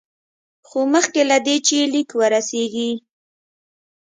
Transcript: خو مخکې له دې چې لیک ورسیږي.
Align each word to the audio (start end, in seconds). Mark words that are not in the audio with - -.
خو 0.67 0.79
مخکې 0.93 1.21
له 1.31 1.37
دې 1.45 1.55
چې 1.67 1.77
لیک 1.93 2.09
ورسیږي. 2.19 2.91